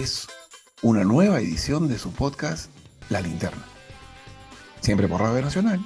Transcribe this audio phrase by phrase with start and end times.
[0.00, 0.28] Es
[0.80, 2.70] una nueva edición de su podcast
[3.10, 3.62] La Linterna.
[4.80, 5.84] Siempre por Radio Nacional,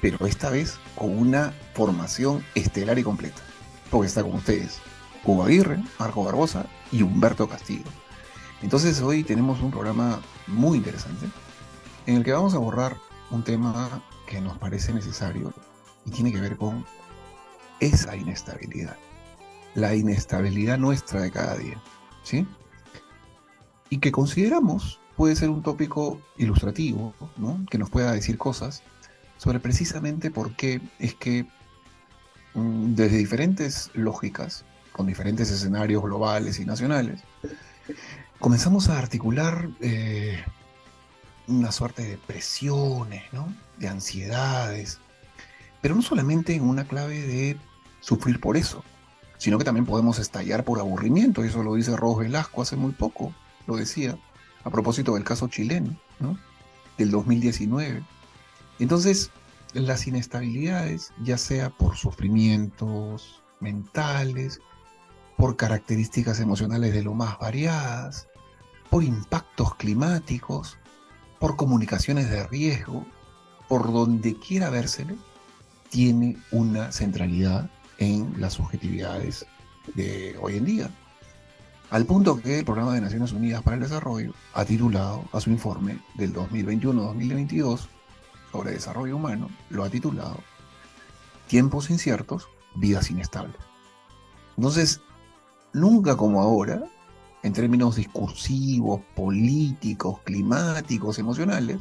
[0.00, 3.42] pero esta vez con una formación estelar y completa.
[3.90, 4.78] Porque está con ustedes
[5.24, 7.90] Hugo Aguirre, Marco Barbosa y Humberto Castillo.
[8.62, 11.26] Entonces hoy tenemos un programa muy interesante
[12.06, 12.96] en el que vamos a abordar
[13.32, 15.52] un tema que nos parece necesario
[16.04, 16.86] y tiene que ver con
[17.80, 18.96] esa inestabilidad.
[19.74, 21.82] La inestabilidad nuestra de cada día.
[22.22, 22.46] ¿Sí?
[23.90, 27.64] Y que consideramos puede ser un tópico ilustrativo, ¿no?
[27.70, 28.82] que nos pueda decir cosas
[29.38, 31.46] sobre precisamente por qué es que
[32.54, 37.22] mm, desde diferentes lógicas, con diferentes escenarios globales y nacionales,
[38.38, 40.42] comenzamos a articular eh,
[41.46, 43.52] una suerte de presiones, ¿no?
[43.78, 44.98] de ansiedades,
[45.80, 47.56] pero no solamente en una clave de
[48.00, 48.82] sufrir por eso,
[49.36, 52.92] sino que también podemos estallar por aburrimiento, y eso lo dice Ross Velasco hace muy
[52.92, 53.34] poco,
[53.66, 54.18] lo decía,
[54.64, 56.38] a propósito del caso chileno, ¿no?
[56.98, 58.02] del 2019.
[58.78, 59.30] Entonces,
[59.72, 64.60] las inestabilidades, ya sea por sufrimientos mentales,
[65.36, 68.28] por características emocionales de lo más variadas,
[68.90, 70.78] por impactos climáticos,
[71.40, 73.04] por comunicaciones de riesgo,
[73.68, 75.16] por donde quiera vérsele,
[75.90, 79.46] tiene una centralidad en las subjetividades
[79.94, 80.90] de hoy en día.
[81.94, 85.50] Al punto que el Programa de Naciones Unidas para el Desarrollo ha titulado a su
[85.50, 87.86] informe del 2021-2022
[88.50, 90.40] sobre desarrollo humano, lo ha titulado
[91.46, 93.54] Tiempos inciertos, vidas inestables.
[94.56, 95.02] Entonces,
[95.72, 96.82] nunca como ahora,
[97.44, 101.78] en términos discursivos, políticos, climáticos, emocionales,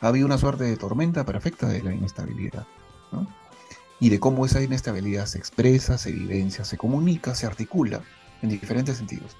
[0.00, 2.66] ha habido una suerte de tormenta perfecta de la inestabilidad.
[4.00, 8.00] Y de cómo esa inestabilidad se expresa, se vivencia, se comunica, se articula
[8.42, 9.36] en diferentes sentidos.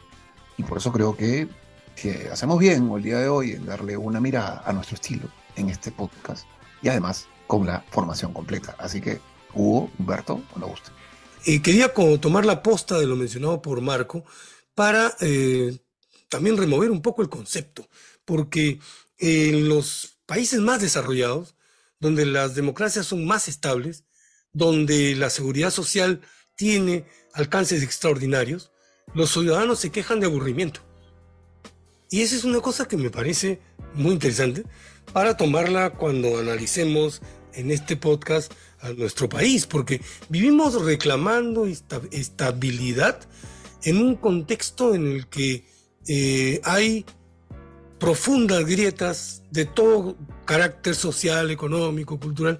[0.57, 1.49] Y por eso creo que,
[1.97, 5.69] que hacemos bien el día de hoy en darle una mirada a nuestro estilo en
[5.69, 6.47] este podcast
[6.83, 8.75] y además con la formación completa.
[8.79, 9.21] Así que,
[9.55, 10.91] Hugo, Humberto, cuando guste.
[11.45, 14.25] Eh, quería como tomar la posta de lo mencionado por Marco
[14.75, 15.79] para eh,
[16.29, 17.89] también remover un poco el concepto,
[18.25, 18.81] porque
[19.19, 21.55] en los países más desarrollados,
[22.01, 24.05] donde las democracias son más estables,
[24.53, 26.21] donde la seguridad social
[26.57, 28.72] tiene alcances extraordinarios,
[29.15, 30.81] los ciudadanos se quejan de aburrimiento.
[32.11, 33.61] Y esa es una cosa que me parece
[33.95, 34.65] muy interesante
[35.13, 37.23] para tomarla cuando analicemos
[37.55, 43.21] en este podcast a nuestro país, porque vivimos reclamando esta estabilidad
[43.85, 45.65] en un contexto en el que
[46.07, 47.05] eh, hay
[47.99, 52.59] profundas grietas de todo carácter social, económico, cultural,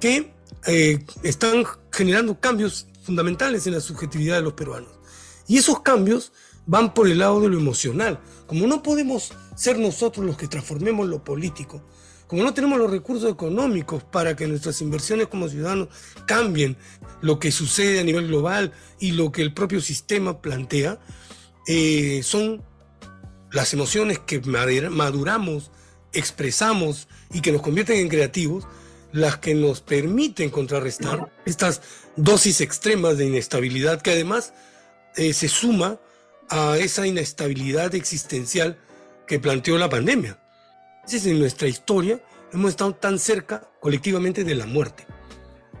[0.00, 0.32] que
[0.66, 5.01] eh, están generando cambios fundamentales en la subjetividad de los peruanos.
[5.46, 6.32] Y esos cambios
[6.66, 8.20] van por el lado de lo emocional.
[8.46, 11.82] Como no podemos ser nosotros los que transformemos lo político,
[12.26, 15.88] como no tenemos los recursos económicos para que nuestras inversiones como ciudadanos
[16.26, 16.78] cambien
[17.20, 20.98] lo que sucede a nivel global y lo que el propio sistema plantea,
[21.66, 22.62] eh, son
[23.52, 25.70] las emociones que maduramos,
[26.14, 28.66] expresamos y que nos convierten en creativos,
[29.12, 31.82] las que nos permiten contrarrestar estas
[32.16, 34.54] dosis extremas de inestabilidad que además
[35.16, 35.98] eh, se suma
[36.48, 38.78] a esa inestabilidad existencial
[39.26, 40.38] que planteó la pandemia.
[41.06, 42.20] Es en nuestra historia
[42.52, 45.06] hemos estado tan cerca colectivamente de la muerte.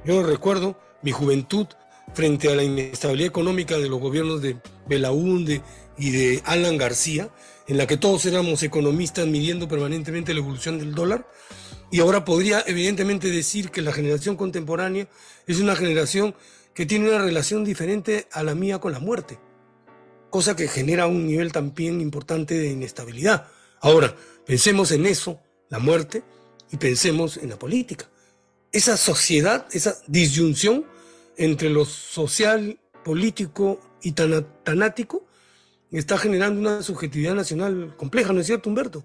[0.04, 1.66] Yo recuerdo mi juventud
[2.14, 4.56] frente a la inestabilidad económica de los gobiernos de
[4.86, 5.62] Belaúnde
[5.96, 7.30] y de Alan García,
[7.68, 11.26] en la que todos éramos economistas midiendo permanentemente la evolución del dólar,
[11.90, 15.08] y ahora podría evidentemente decir que la generación contemporánea
[15.46, 16.34] es una generación
[16.74, 19.38] que tiene una relación diferente a la mía con la muerte,
[20.30, 23.48] cosa que genera un nivel también importante de inestabilidad.
[23.80, 24.14] Ahora,
[24.46, 26.22] pensemos en eso, la muerte,
[26.70, 28.08] y pensemos en la política.
[28.72, 30.86] Esa sociedad, esa disyunción
[31.36, 35.26] entre lo social, político y tanático
[35.90, 39.04] está generando una subjetividad nacional compleja, ¿no es cierto, Humberto?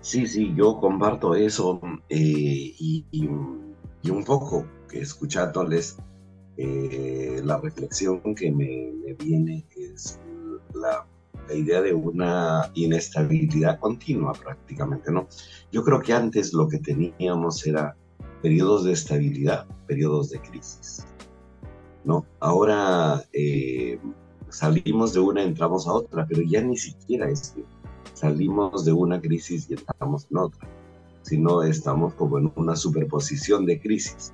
[0.00, 5.98] Sí, sí, yo comparto eso eh, y, un poco que escuchándoles
[6.56, 10.18] eh, la reflexión que me, me, viene es
[10.74, 11.06] la,
[11.48, 15.28] la idea de una inestabilidad continua prácticamente, ¿no?
[15.72, 17.96] Yo creo que antes lo que teníamos era
[18.42, 21.06] periodos de estabilidad, periodos de crisis,
[22.04, 22.24] ¿no?
[22.40, 23.98] Ahora eh,
[24.48, 27.64] salimos de una, entramos a otra, pero ya ni siquiera es que
[28.14, 30.68] salimos de una crisis y entramos en otra,
[31.22, 34.32] sino estamos como en una superposición de crisis,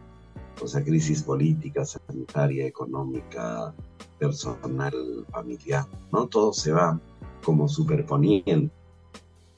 [0.62, 3.74] o sea, crisis política, sanitaria, económica,
[4.18, 4.94] personal,
[5.30, 6.26] familiar, ¿no?
[6.26, 6.98] Todo se va
[7.44, 8.72] como superponiendo,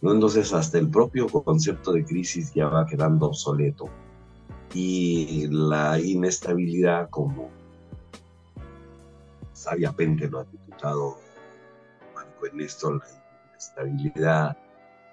[0.00, 0.12] ¿no?
[0.12, 3.88] Entonces hasta el propio concepto de crisis ya va quedando obsoleto
[4.74, 7.50] y la inestabilidad como
[9.52, 11.18] sabiamente lo ha titulado
[12.14, 13.06] Marco Ernesto, la
[13.50, 14.56] inestabilidad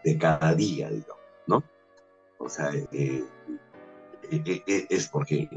[0.04, 1.64] de cada día, digamos, ¿no?
[2.38, 3.24] O sea, eh,
[4.32, 5.50] eh, eh, es porque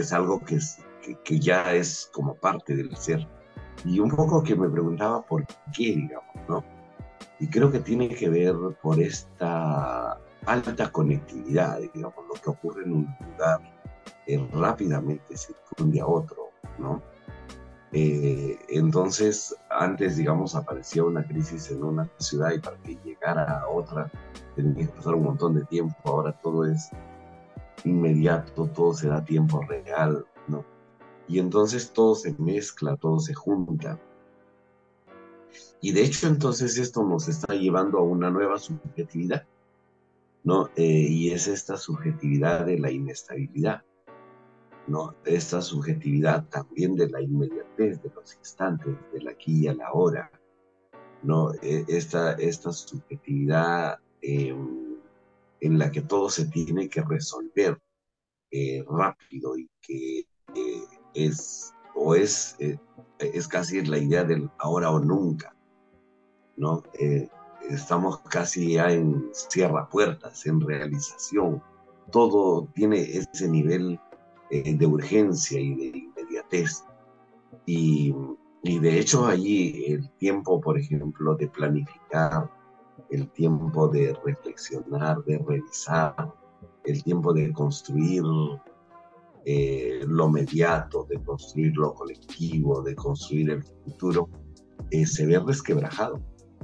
[0.00, 0.78] es algo que, es,
[1.24, 3.26] que, ya es como parte del ser.
[3.84, 6.64] Y un poco que me preguntaba por qué, digamos, ¿no?
[7.40, 12.92] Y creo que tiene que ver por esta alta conectividad, digamos, lo que ocurre en
[12.92, 13.60] un lugar
[14.26, 17.02] eh, rápidamente se funde a otro, ¿no?
[17.92, 23.68] Eh, entonces, antes, digamos, aparecía una crisis en una ciudad y para que llegara a
[23.68, 24.10] otra
[24.54, 25.96] tenía que pasar un montón de tiempo.
[26.04, 26.90] Ahora todo es
[27.84, 30.64] inmediato, todo se da tiempo real, ¿no?
[31.28, 34.00] Y entonces todo se mezcla, todo se junta.
[35.80, 39.46] Y de hecho, entonces esto nos está llevando a una nueva subjetividad,
[40.42, 40.70] ¿no?
[40.76, 43.82] Eh, y es esta subjetividad de la inestabilidad,
[44.86, 45.14] ¿no?
[45.24, 50.30] Esta subjetividad también de la inmediatez, de los instantes, del aquí y a la hora,
[51.22, 51.52] ¿no?
[51.62, 54.54] E, esta, esta subjetividad eh,
[55.60, 57.78] en la que todo se tiene que resolver
[58.50, 60.20] eh, rápido y que
[60.54, 60.84] eh,
[61.14, 62.78] es, o es, eh,
[63.18, 65.54] es casi la idea del ahora o nunca,
[66.56, 66.82] ¿no?
[67.68, 71.62] estamos casi ya en cierra puertas, en realización.
[72.10, 74.00] Todo tiene ese nivel
[74.50, 76.84] eh, de urgencia y de inmediatez.
[77.66, 78.14] Y,
[78.62, 82.50] y, de hecho allí el tiempo, por ejemplo, de planificar,
[83.10, 86.14] el tiempo de reflexionar, de revisar,
[86.84, 88.22] el tiempo de construir
[89.44, 94.28] eh, lo mediato, de construir lo colectivo, de construir el futuro,
[94.90, 96.20] eh, se ve resquebrajado,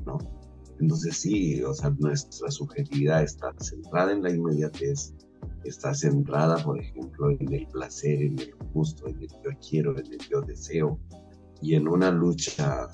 [0.07, 0.19] ¿no?
[0.81, 5.15] Entonces sí, o sea, nuestra subjetividad está centrada en la inmediatez,
[5.65, 10.13] está centrada, por ejemplo, en el placer, en el gusto, en el yo quiero, en
[10.13, 10.99] el yo deseo,
[11.63, 12.89] y en una lucha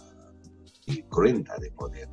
[0.87, 2.09] eh, cruenta de poder,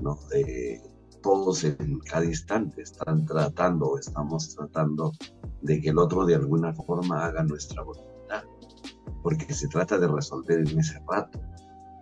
[0.00, 0.18] ¿no?
[0.34, 0.80] Eh,
[1.22, 5.12] todos en cada instante están tratando, estamos tratando
[5.62, 8.42] de que el otro de alguna forma haga nuestra voluntad,
[9.22, 11.40] porque se trata de resolver en ese rato.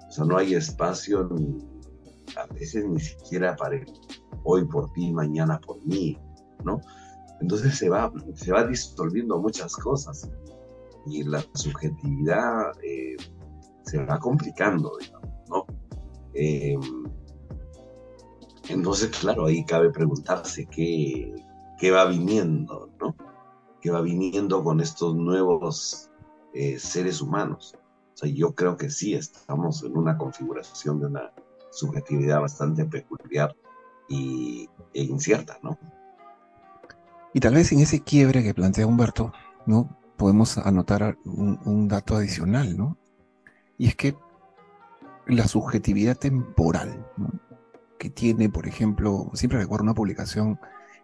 [0.09, 1.59] O sea, no hay espacio ni
[2.37, 3.87] a veces ni siquiera para el
[4.45, 6.19] hoy por ti, mañana por mí,
[6.65, 6.81] ¿no?
[7.41, 10.29] Entonces se va, se va disolviendo muchas cosas
[11.07, 13.17] y la subjetividad eh,
[13.85, 14.93] se va complicando,
[15.49, 15.67] ¿no?
[16.35, 16.77] Eh,
[18.73, 21.35] entonces, claro, ahí cabe preguntarse qué,
[21.79, 23.15] qué va viniendo, ¿no?
[23.81, 26.11] ¿Qué va viniendo con estos nuevos
[26.55, 27.75] eh, seres humanos?
[28.15, 31.33] O sea, yo creo que sí, estamos en una configuración de una
[31.71, 33.55] subjetividad bastante peculiar
[34.09, 35.79] y, e incierta, ¿no?
[37.35, 39.33] Y tal vez en ese quiebre que plantea Humberto,
[39.67, 39.97] ¿no?
[40.17, 42.97] Podemos anotar un, un dato adicional, ¿no?
[43.79, 44.17] Y es que
[45.27, 47.31] la subjetividad temporal, ¿no?
[48.03, 50.59] Que tiene, por ejemplo, siempre recuerdo una publicación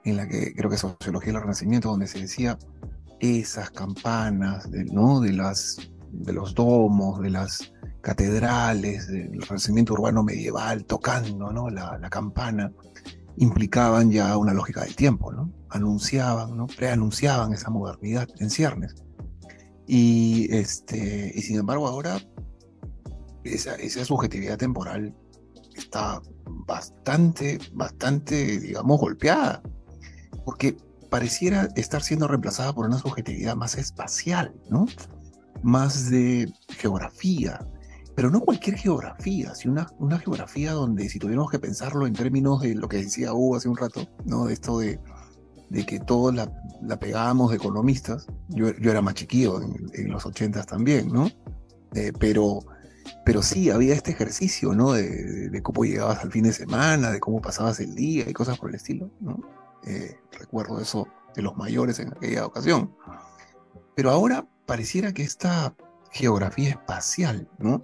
[0.04, 2.58] en la que creo que es Sociología del Renacimiento, donde se decía
[3.20, 5.20] esas campanas, de, ¿no?
[5.20, 11.70] De, las, de los domos, de las catedrales del renacimiento urbano medieval tocando ¿no?
[11.70, 12.72] la, la, campana
[13.36, 15.52] implicaban ya una lógica del tiempo, ¿no?
[15.70, 16.66] anunciaban, ¿no?
[16.66, 18.96] preanunciaban esa modernidad en ciernes.
[19.86, 22.18] Y, este, y sin embargo ahora
[23.44, 25.14] esa, esa subjetividad temporal
[25.76, 29.62] está bastante, bastante, digamos, golpeada,
[30.44, 30.76] porque
[31.10, 34.86] pareciera estar siendo reemplazada por una subjetividad más espacial, ¿no?
[35.62, 37.66] Más de geografía,
[38.14, 42.60] pero no cualquier geografía, sino una, una, geografía donde si tuviéramos que pensarlo en términos
[42.60, 44.46] de lo que decía Hugo hace un rato, ¿no?
[44.46, 45.00] De esto de,
[45.70, 46.50] de que todos la,
[46.82, 51.30] la, pegábamos de economistas, yo, yo era más chiquillo en, los ochentas también, ¿no?
[51.94, 52.60] Eh, pero,
[53.24, 54.92] pero sí, había este ejercicio, ¿no?
[54.92, 58.58] De, de, cómo llegabas al fin de semana, de cómo pasabas el día y cosas
[58.58, 59.40] por el estilo, ¿no?
[59.86, 62.94] Eh, recuerdo eso de los mayores en aquella ocasión.
[63.94, 65.74] Pero ahora pareciera que esta
[66.10, 67.82] geografía espacial, ¿no?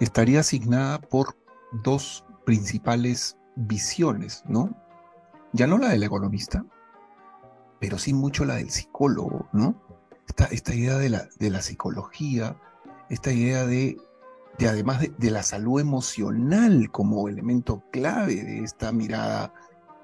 [0.00, 1.36] estaría asignada por
[1.72, 4.76] dos principales visiones, ¿no?
[5.52, 6.64] Ya no la del economista,
[7.80, 9.74] pero sí mucho la del psicólogo, ¿no?
[10.26, 12.56] Esta, esta idea de la, de la psicología,
[13.08, 13.96] esta idea de,
[14.58, 19.52] de además de, la salud emocional como elemento clave de esta mirada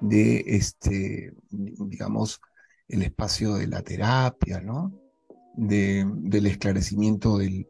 [0.00, 2.40] de, este, digamos,
[2.88, 4.92] el espacio de la terapia, ¿no?
[5.56, 7.66] De, del esclarecimiento del,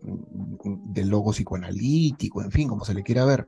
[0.87, 3.47] del logo psicoanalítico, en fin, como se le quiera ver.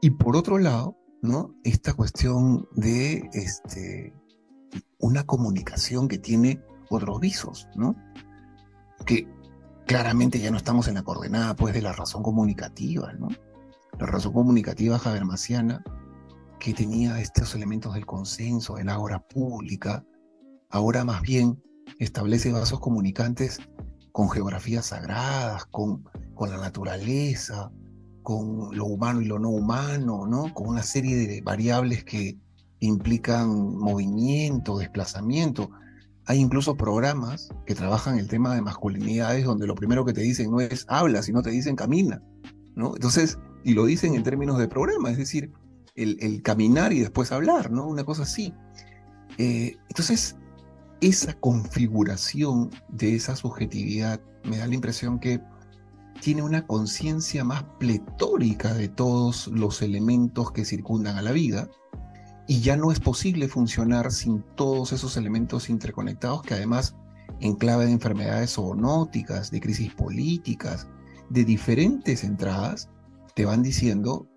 [0.00, 1.54] Y por otro lado, ¿no?
[1.64, 4.14] Esta cuestión de este,
[4.98, 7.96] una comunicación que tiene otros visos, ¿no?
[9.06, 9.26] Que
[9.90, 13.26] claramente ya no estamos en la coordenada, pues, de la razón comunicativa, ¿no?
[13.98, 15.82] La razón comunicativa habermasiana,
[16.60, 20.04] que tenía estos elementos del consenso, de la hora pública,
[20.68, 21.60] ahora más bien
[21.98, 23.58] establece vasos comunicantes
[24.12, 26.04] con geografías sagradas, con,
[26.36, 27.72] con la naturaleza,
[28.22, 30.54] con lo humano y lo no humano, ¿no?
[30.54, 32.38] Con una serie de variables que
[32.78, 35.68] implican movimiento, desplazamiento.
[36.30, 40.52] Hay incluso programas que trabajan el tema de masculinidades donde lo primero que te dicen
[40.52, 42.22] no es habla, sino te dicen camina,
[42.76, 42.94] ¿no?
[42.94, 45.50] Entonces, y lo dicen en términos de programa, es decir,
[45.96, 47.84] el, caminar y después hablar, ¿no?
[47.84, 48.54] Una cosa así.
[49.38, 50.36] Eh, entonces,
[51.00, 55.40] esa configuración de esa subjetividad me da la impresión que
[56.20, 61.68] tiene una conciencia más pletórica de todos los elementos que circundan a la vida
[62.50, 66.96] y ya no es posible funcionar sin todos esos elementos interconectados que además
[67.38, 70.88] en clave de enfermedades zoonóticas, de crisis políticas,
[71.28, 72.90] de diferentes entradas,
[73.36, 74.28] te van diciendo,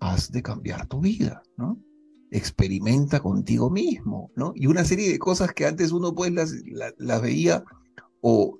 [0.00, 1.78] has de cambiar tu vida, ¿no?
[2.32, 4.52] Experimenta contigo mismo, ¿no?
[4.56, 7.62] Y una serie de cosas que antes uno pues las, las, las veía
[8.20, 8.58] o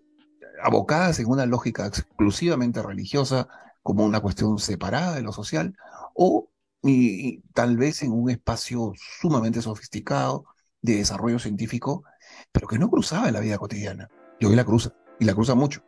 [0.63, 3.49] abocadas en una lógica exclusivamente religiosa
[3.83, 5.75] como una cuestión separada de lo social,
[6.15, 6.50] o
[6.83, 10.45] y, tal vez en un espacio sumamente sofisticado
[10.83, 12.05] de desarrollo científico,
[12.53, 14.09] pero que no cruzaba en la vida cotidiana.
[14.39, 15.83] Y hoy la cruza, y la cruza mucho.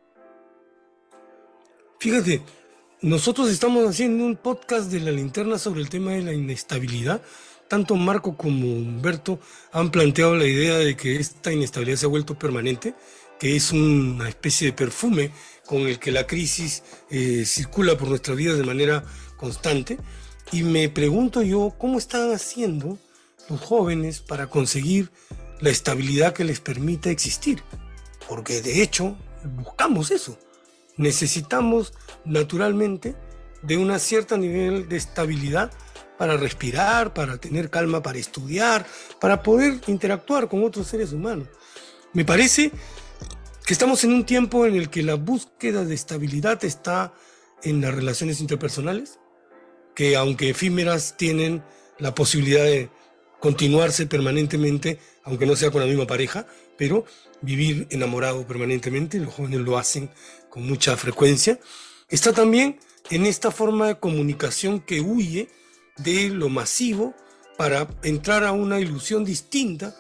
[1.99, 2.43] Fíjate,
[3.01, 7.23] nosotros estamos haciendo un podcast de la linterna sobre el tema de la inestabilidad.
[7.69, 9.41] Tanto Marco como Humberto
[9.73, 12.95] han planteado la idea de que esta inestabilidad se ha vuelto permanente,
[13.39, 15.31] que es una especie de perfume
[15.67, 19.05] con el que la crisis eh, circula por nuestra vida de manera
[19.37, 19.99] constante.
[20.53, 22.99] Y me pregunto yo, ¿cómo están haciendo
[23.49, 25.11] los jóvenes para conseguir
[25.61, 27.63] la estabilidad que les permita existir?
[28.29, 29.17] Porque de hecho
[29.57, 30.39] buscamos eso.
[30.99, 31.95] Necesitamos
[32.27, 33.17] naturalmente
[33.63, 35.73] de una cierta nivel de estabilidad
[36.19, 38.87] para respirar, para tener calma, para estudiar,
[39.23, 41.49] para poder interactuar con otros seres humanos.
[42.13, 42.73] Me parece
[43.65, 47.15] que estamos en un tiempo en el que la búsqueda de estabilidad está
[47.63, 49.19] en las relaciones interpersonales,
[49.95, 51.63] que aunque efímeras tienen
[51.99, 52.91] la posibilidad de
[53.41, 56.47] continuarse permanentemente, aunque no sea con la misma pareja,
[56.79, 57.05] pero
[57.41, 60.11] vivir enamorado permanentemente, los jóvenes lo hacen
[60.49, 61.59] con mucha frecuencia,
[62.09, 62.79] está también
[63.11, 65.49] en esta forma de comunicación que huye
[65.99, 67.15] de lo masivo
[67.57, 69.95] para entrar a una ilusión distinta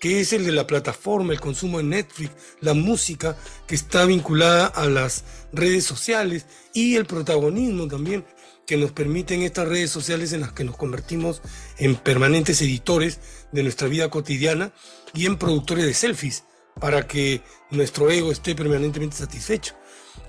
[0.00, 4.66] que es el de la plataforma, el consumo de Netflix, la música que está vinculada
[4.66, 8.24] a las redes sociales y el protagonismo también
[8.66, 11.42] que nos permiten estas redes sociales en las que nos convertimos
[11.78, 13.20] en permanentes editores
[13.52, 14.72] de nuestra vida cotidiana
[15.12, 16.44] y en productores de selfies
[16.80, 19.74] para que nuestro ego esté permanentemente satisfecho.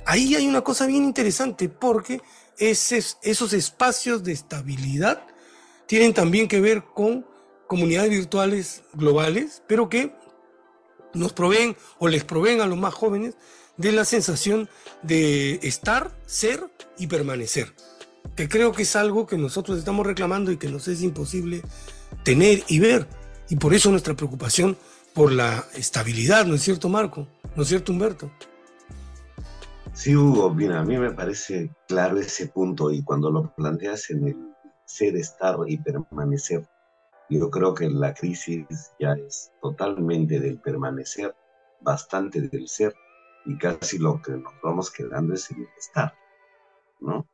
[0.05, 2.21] Ahí hay una cosa bien interesante porque
[2.57, 5.25] esos, esos espacios de estabilidad
[5.87, 7.25] tienen también que ver con
[7.67, 10.13] comunidades virtuales globales, pero que
[11.13, 13.35] nos proveen o les proveen a los más jóvenes
[13.77, 14.69] de la sensación
[15.01, 17.73] de estar, ser y permanecer
[18.35, 21.61] que creo que es algo que nosotros estamos reclamando y que nos es imposible
[22.23, 23.07] tener y ver.
[23.49, 24.77] Y por eso nuestra preocupación
[25.13, 27.27] por la estabilidad, ¿no es cierto, Marco?
[27.55, 28.31] ¿No es cierto, Humberto?
[29.93, 34.27] Sí, Hugo, mira, a mí me parece claro ese punto y cuando lo planteas en
[34.27, 34.35] el
[34.85, 36.67] ser, estar y permanecer,
[37.29, 38.65] yo creo que la crisis
[38.99, 41.33] ya es totalmente del permanecer,
[41.79, 42.93] bastante del ser
[43.45, 46.13] y casi lo que nos vamos quedando es el estar,
[46.99, 47.25] ¿no?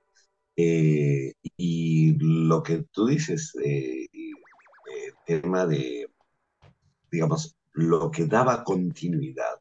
[0.55, 6.07] Eh, y lo que tú dices, eh, el tema de,
[7.11, 9.59] digamos, lo que daba continuidad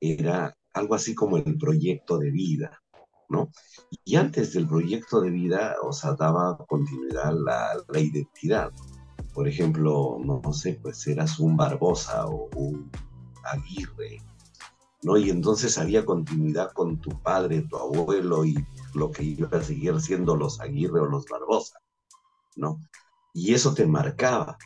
[0.00, 2.82] era algo así como el proyecto de vida,
[3.28, 3.50] ¿no?
[4.04, 8.70] Y antes del proyecto de vida, o sea, daba continuidad la, la identidad.
[9.34, 12.90] Por ejemplo, no, no, sé, pues eras un Barbosa o un
[13.44, 14.22] Aguirre,
[15.02, 15.16] ¿no?
[15.16, 18.54] Y entonces había continuidad con tu padre, tu abuelo y
[18.96, 21.78] lo que iba a seguir siendo los Aguirre o los Barbosa,
[22.56, 22.80] ¿no?
[23.34, 24.56] Y eso te marcaba.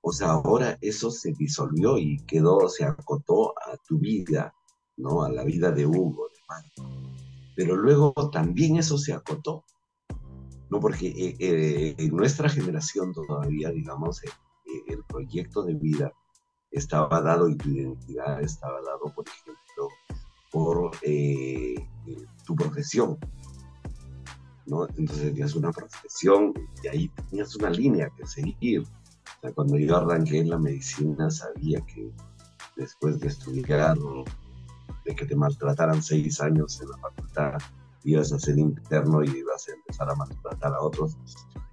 [0.00, 4.52] O sea, ahora eso se disolvió y quedó, se acotó a tu vida,
[4.96, 5.22] ¿no?
[5.22, 6.90] A la vida de Hugo, de Marco.
[7.54, 9.64] Pero luego también eso se acotó,
[10.68, 10.80] ¿no?
[10.80, 14.30] Porque eh, eh, en nuestra generación todavía, digamos, eh,
[14.88, 16.12] el proyecto de vida
[16.72, 19.88] estaba dado y tu identidad estaba dado, por ejemplo,
[20.50, 20.90] por
[22.44, 23.18] tu profesión,
[24.72, 24.88] ¿no?
[24.88, 28.84] Entonces tenías una profesión y ahí tenías una línea que seguir.
[29.54, 32.10] Cuando yo arranqué en la medicina sabía que
[32.76, 33.98] después de estudiar,
[35.04, 37.58] de que te maltrataran seis años en la facultad,
[38.04, 41.16] ibas a ser interno y ibas a empezar a maltratar a otros.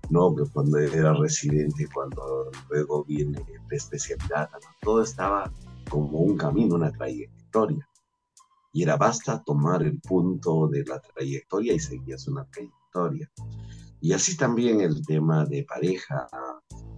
[0.09, 4.49] No, que cuando era residente, cuando luego viene de especialidad,
[4.81, 5.53] todo estaba
[5.89, 7.87] como un camino, una trayectoria.
[8.73, 12.45] Y era basta tomar el punto de la trayectoria y seguías una
[14.01, 16.27] Y así también el tema de pareja,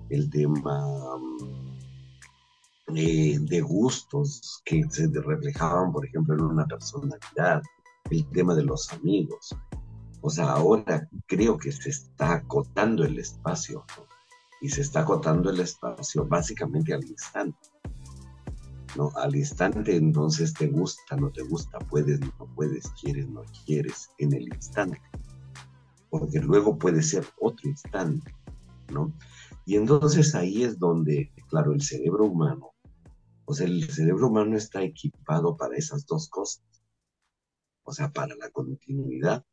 [0.09, 0.85] el tema
[2.95, 7.61] eh, de gustos que se reflejaban, por ejemplo, en una personalidad,
[8.09, 9.55] el tema de los amigos.
[10.21, 13.83] O sea, ahora creo que se está acotando el espacio,
[14.61, 17.57] Y se está acotando el espacio básicamente al instante.
[18.95, 19.11] ¿no?
[19.15, 24.33] Al instante entonces te gusta, no te gusta, puedes, no puedes, quieres, no quieres, en
[24.33, 25.01] el instante.
[26.11, 28.35] Porque luego puede ser otro instante,
[28.91, 29.11] ¿no?
[29.65, 32.73] Y entonces ahí es donde, claro, el cerebro humano,
[33.45, 36.63] o sea, el cerebro humano está equipado para esas dos cosas
[37.83, 39.43] o sea, para la continuidad,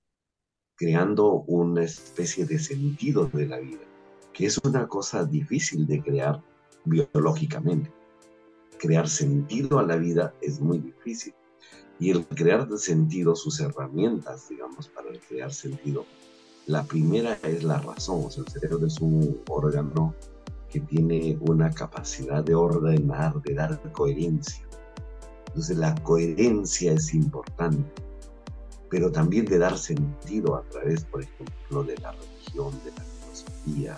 [0.77, 3.83] creando una especie de sentido de la vida,
[4.33, 6.43] que es una cosa difícil de crear
[6.85, 7.93] biológicamente.
[8.79, 11.35] Crear sentido a la vida es muy difícil.
[11.99, 16.07] Y el crear sentido, sus herramientas, digamos, para crear sentido,
[16.69, 20.15] la primera es la razón, o sea, el cerebro es un órgano
[20.71, 24.64] que tiene una capacidad de ordenar, de dar coherencia.
[25.49, 28.09] Entonces la coherencia es importante
[28.90, 33.95] pero también de dar sentido a través, por ejemplo, de la religión, de la filosofía,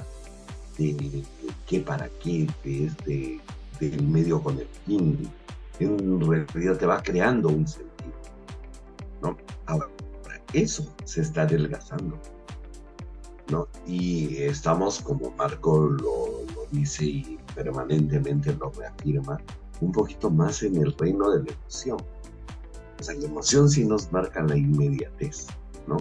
[0.79, 1.25] de,
[1.67, 3.41] qué para qué, de este,
[3.79, 5.31] del medio con el fin.
[5.79, 8.13] En realidad te va creando un sentido.
[9.23, 9.37] ¿no?
[9.67, 9.89] Ahora,
[10.53, 12.19] eso se está adelgazando.
[13.51, 13.69] ¿No?
[13.87, 19.41] Y estamos, como Marco lo, dice y permanentemente lo reafirma,
[19.81, 21.99] un poquito más en el reino de la emoción
[23.01, 25.47] o sea, la emoción sí nos marca la inmediatez,
[25.87, 25.97] ¿no?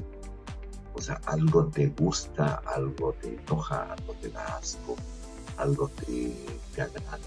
[0.94, 4.98] O sea, algo te gusta, algo te enoja, algo te da asco,
[5.56, 6.34] algo te,
[6.74, 7.20] agrada,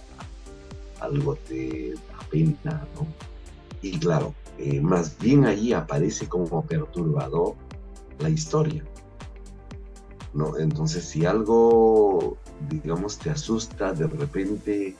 [1.00, 3.06] algo te da pena, ¿no?
[3.80, 7.54] Y claro, eh, más bien ahí aparece como perturbador
[8.18, 8.84] la historia,
[10.34, 10.58] ¿no?
[10.58, 12.36] Entonces, si algo,
[12.68, 14.96] digamos, te asusta, de repente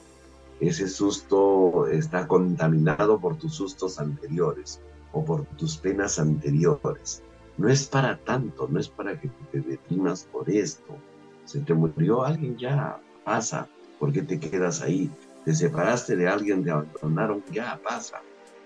[0.59, 4.79] ese susto está contaminado por tus sustos anteriores
[5.11, 7.23] o por tus penas anteriores.
[7.57, 10.95] No es para tanto, no es para que te deprimas por esto.
[11.45, 13.67] Se te murió alguien, ya pasa.
[13.99, 15.11] ¿Por qué te quedas ahí?
[15.45, 18.21] Te separaste de alguien, te abandonaron, ya pasa.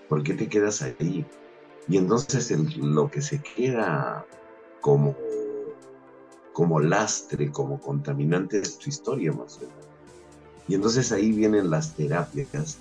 [0.08, 1.26] ¿Por qué te quedas ahí?
[1.88, 4.24] Y entonces lo que se queda
[4.80, 5.16] como,
[6.58, 9.60] como lastre, como contaminante es tu historia menos.
[10.66, 12.78] Y entonces ahí vienen las terapias,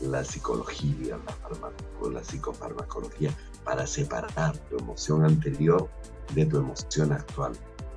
[0.00, 5.88] la psicología, la, la psicofarmacología, para separar tu emoción anterior
[6.34, 7.52] de tu emoción actual,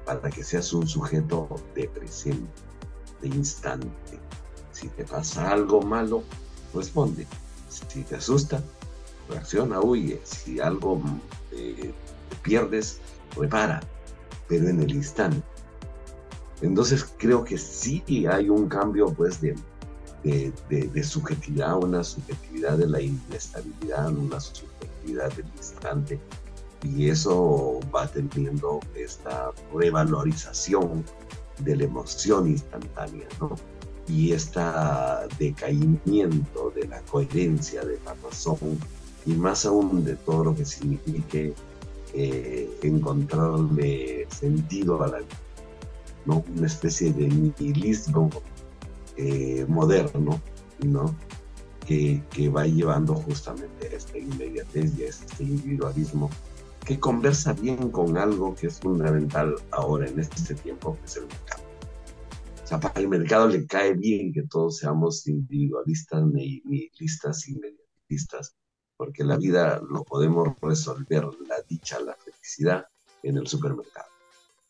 [0.06, 2.62] para que seas un sujeto de presente,
[3.24, 4.19] de instante.
[4.72, 6.22] Si te pasa algo malo,
[6.76, 7.26] responde.
[7.69, 8.62] Si te asusta,
[9.28, 10.22] reacciona, huye.
[10.24, 11.02] Si algo
[11.52, 11.91] eh,
[12.43, 13.00] pierdes,
[13.36, 13.82] repara,
[14.47, 15.41] pero en el instante.
[16.62, 19.56] Entonces creo que sí hay un cambio pues de,
[20.23, 26.19] de, subjetividad, una subjetividad de la inestabilidad, una subjetividad del instante.
[26.84, 31.03] Y eso va teniendo esta revalorización
[31.60, 33.56] de la emoción instantánea, ¿no?
[34.08, 34.60] Y este
[35.39, 38.58] decaimiento de la coherencia de la razón
[39.25, 41.53] y más aún de todo lo que signifique
[42.13, 45.43] eh, encontrarle sentido a la vida
[46.26, 46.43] ¿no?
[46.56, 48.30] Una especie de nihilismo
[49.17, 50.41] eh, moderno,
[50.84, 51.15] ¿no?
[51.86, 56.30] Que, que, va llevando justamente a esta inmediatez y a este individualismo
[56.86, 61.28] que conversa bien con algo que es fundamental ahora en este tiempo, que es el
[61.28, 61.63] mercado.
[62.63, 68.56] O sea, para el mercado le cae bien que todos seamos individualistas, nihilistas, inmediatistas,
[69.03, 72.87] porque la vida lo podemos resolver, la dicha, la felicidad,
[73.21, 74.07] en el supermercado.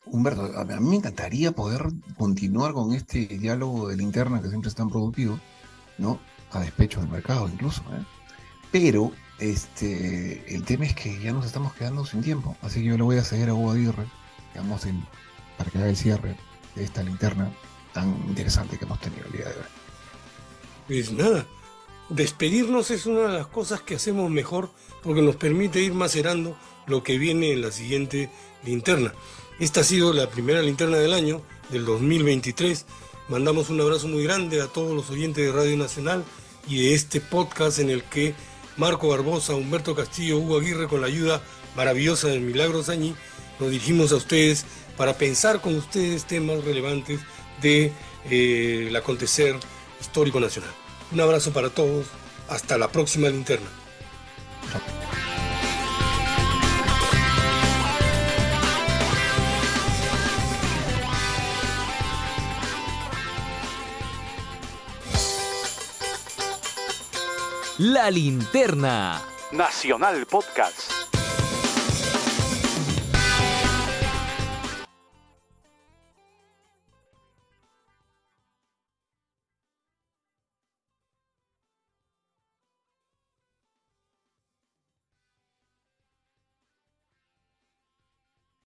[0.06, 1.86] Humberto, a mí me encantaría poder
[2.18, 5.38] continuar con este diálogo de linterna que siempre es tan productivo,
[5.98, 6.18] ¿no?
[6.50, 8.04] A despecho del mercado incluso, ¿eh?
[8.72, 12.96] Pero este, el tema es que ya nos estamos quedando sin tiempo, así que yo
[12.96, 14.06] le voy a seguir a Hugo Aguirre,
[14.52, 15.06] digamos, en,
[15.56, 16.36] para que haga el cierre
[16.74, 17.52] de esta linterna
[17.92, 19.66] tan interesante que hemos tenido el día de hoy.
[20.88, 21.46] Pues nada,
[22.08, 24.70] despedirnos es una de las cosas que hacemos mejor
[25.02, 28.30] porque nos permite ir macerando lo que viene en la siguiente
[28.64, 29.12] linterna.
[29.58, 32.86] Esta ha sido la primera linterna del año, del 2023.
[33.28, 36.24] Mandamos un abrazo muy grande a todos los oyentes de Radio Nacional
[36.68, 38.34] y de este podcast en el que
[38.76, 41.40] Marco Barbosa, Humberto Castillo, Hugo Aguirre, con la ayuda
[41.76, 43.14] maravillosa del Milagro Sañi,
[43.60, 47.20] nos dirigimos a ustedes para pensar con ustedes temas relevantes
[47.62, 47.92] de
[48.30, 49.56] eh, acontecer
[50.00, 50.83] histórico nacional.
[51.14, 52.06] Un abrazo para todos,
[52.48, 53.68] hasta la próxima linterna.
[67.78, 69.22] La linterna.
[69.52, 70.93] Nacional Podcast.